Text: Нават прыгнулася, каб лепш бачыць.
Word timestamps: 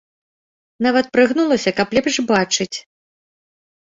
Нават 0.85 1.05
прыгнулася, 1.17 1.73
каб 1.79 1.87
лепш 1.97 2.15
бачыць. 2.31 2.71